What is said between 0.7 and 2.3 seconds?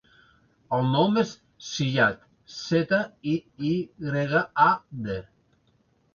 El nom és Ziyad: